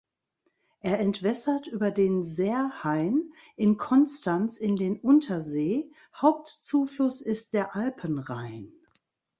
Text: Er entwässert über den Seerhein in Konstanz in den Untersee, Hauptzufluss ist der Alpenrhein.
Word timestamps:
Er 0.79 0.97
entwässert 0.99 1.67
über 1.67 1.91
den 1.91 2.23
Seerhein 2.23 3.31
in 3.55 3.77
Konstanz 3.77 4.57
in 4.57 4.75
den 4.75 4.99
Untersee, 4.99 5.91
Hauptzufluss 6.19 7.21
ist 7.21 7.53
der 7.53 7.75
Alpenrhein. 7.75 8.73